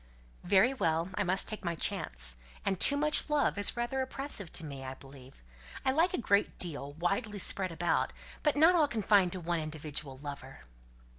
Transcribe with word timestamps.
"Very 0.43 0.73
well. 0.73 1.09
I 1.13 1.23
must 1.23 1.47
take 1.47 1.63
my 1.63 1.75
chance. 1.75 2.35
And 2.65 2.79
too 2.79 2.97
much 2.97 3.29
love 3.29 3.55
is 3.59 3.77
rather 3.77 4.01
oppressive 4.01 4.51
to 4.53 4.63
me, 4.65 4.83
I 4.83 4.95
believe. 4.95 5.43
I 5.85 5.91
like 5.91 6.15
a 6.15 6.17
great 6.17 6.57
deal, 6.57 6.93
widely 6.93 7.37
spread 7.37 7.71
about; 7.71 8.11
not 8.55 8.73
all 8.73 8.87
confined 8.87 9.31
to 9.33 9.39
one 9.39 9.59
individual 9.59 10.17
lover." 10.17 10.61